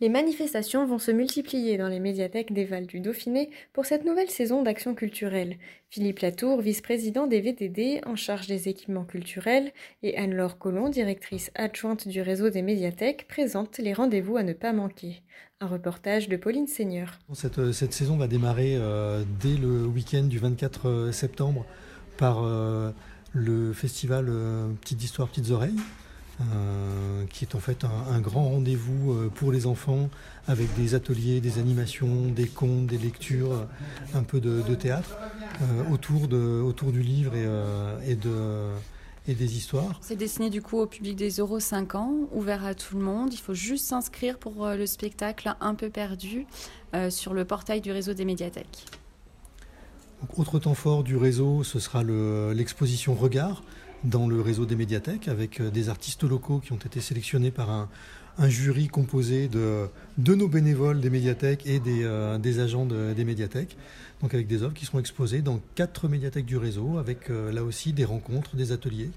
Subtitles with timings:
[0.00, 4.30] Les manifestations vont se multiplier dans les médiathèques des Vals du Dauphiné pour cette nouvelle
[4.30, 5.56] saison d'action culturelle.
[5.90, 9.72] Philippe Latour, vice-président des VTD en charge des équipements culturels,
[10.02, 14.72] et Anne-Laure Collomb, directrice adjointe du réseau des médiathèques, présentent les rendez-vous à ne pas
[14.72, 15.22] manquer.
[15.60, 17.18] Un reportage de Pauline Seigneur.
[17.34, 21.66] Cette, cette saison va démarrer euh, dès le week-end du 24 euh, septembre
[22.16, 22.92] par euh,
[23.32, 25.76] le festival euh, Petites Histoires, Petites Oreilles,
[26.40, 30.08] euh, qui est en fait un, un grand rendez-vous euh, pour les enfants
[30.46, 33.66] avec des ateliers, des animations, des contes, des lectures,
[34.14, 35.18] un peu de, de théâtre
[35.62, 38.68] euh, autour, de, autour du livre et, euh, et, de,
[39.26, 39.98] et des histoires.
[40.00, 43.32] C'est destiné du coup au public des 0-5 ans, ouvert à tout le monde.
[43.34, 46.46] Il faut juste s'inscrire pour le spectacle Un peu perdu
[46.94, 48.84] euh, sur le portail du réseau des médiathèques.
[50.20, 53.62] Donc, autre temps fort du réseau, ce sera le- l'exposition Regard
[54.04, 57.70] dans le réseau des médiathèques avec euh, des artistes locaux qui ont été sélectionnés par
[57.70, 57.88] un,
[58.38, 59.86] un jury composé de,
[60.18, 63.76] de nos bénévoles des médiathèques et des, euh, des agents de- des médiathèques.
[64.22, 67.62] Donc avec des œuvres qui seront exposées dans quatre médiathèques du réseau avec euh, là
[67.64, 69.10] aussi des rencontres, des ateliers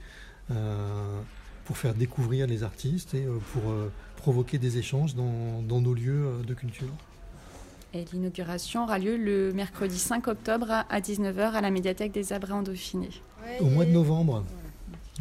[0.51, 1.19] euh,
[1.65, 3.61] pour faire découvrir les artistes et pour
[4.17, 6.89] provoquer des échanges dans, dans nos lieux de culture.
[7.93, 12.53] Et l'inauguration aura lieu le mercredi 5 octobre à 19h à la médiathèque des Abrets
[12.53, 13.09] en Dauphiné.
[13.59, 14.43] Au mois de novembre,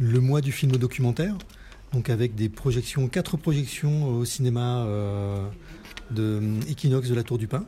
[0.01, 1.35] le mois du film documentaire,
[1.93, 5.47] donc avec des projections, quatre projections au cinéma euh,
[6.09, 7.63] de Equinox de la Tour du Pin.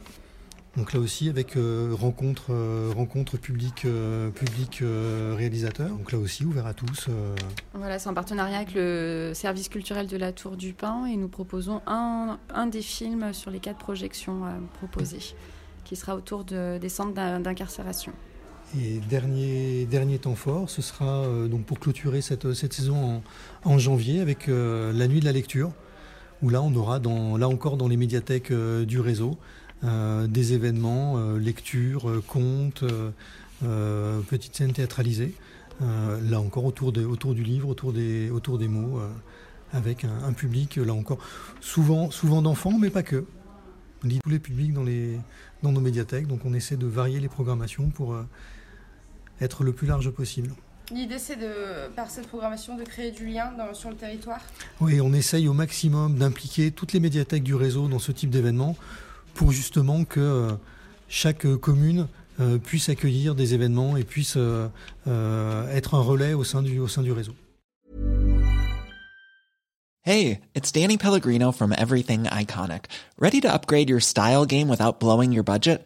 [0.76, 5.90] Donc là aussi avec euh, rencontre, euh, rencontre public, euh, public euh, réalisateur.
[5.90, 7.06] Donc là aussi ouvert à tous.
[7.10, 7.36] euh.
[7.76, 11.28] Voilà, c'est en partenariat avec le service culturel de la Tour du Pin et nous
[11.28, 12.40] proposons un,
[12.72, 15.36] des films sur les quatre projections euh, proposées,
[15.84, 18.12] qui sera autour de- des centres d'in- d'incarcération.
[18.76, 23.22] Et dernier, temps fort, ce sera euh, donc pour clôturer cette, saison
[23.64, 25.72] en, janvier avec euh, la nuit de la lecture,
[26.42, 29.38] où là on aura là encore dans les médiathèques euh, du réseau
[29.84, 32.86] des événements, lectures, contes,
[34.30, 35.36] petites scènes théâtralisées,
[35.82, 39.02] là encore autour, du livre, autour des, mots,
[39.74, 41.18] avec un, public là encore
[41.60, 42.08] souvent,
[42.42, 43.26] d'enfants, mais pas que.
[44.06, 44.86] On tous les publics dans,
[45.70, 48.16] nos médiathèques, donc on essaie de varier les programmations pour
[49.44, 50.52] être le plus large possible.
[50.92, 54.42] L'idée, c'est de, par cette programmation, de créer du lien dans- sur le territoire?
[54.82, 58.76] Oui, on essaye au maximum d'impliquer toutes les médiathèques du réseau dans ce type d'événement
[59.34, 60.52] pour justement que euh,
[61.08, 62.08] chaque commune
[62.40, 64.68] euh, puisse accueillir des événements et puisse euh,
[65.74, 67.34] être un relais au sein du, au sein du réseau.
[70.06, 72.88] Hey, it's Danny Pellegrino from Everything Iconic.
[73.18, 75.86] Ready to upgrade your style game without blowing your budget?